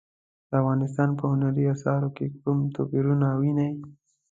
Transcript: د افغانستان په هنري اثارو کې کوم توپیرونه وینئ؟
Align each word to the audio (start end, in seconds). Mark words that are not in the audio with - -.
د 0.49 0.51
افغانستان 0.61 1.09
په 1.19 1.23
هنري 1.31 1.63
اثارو 1.73 2.09
کې 2.15 2.25
کوم 2.41 2.57
توپیرونه 2.75 3.27
وینئ؟ 3.41 3.71